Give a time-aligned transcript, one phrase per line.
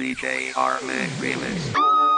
[0.00, 2.09] DJ Armin Remix.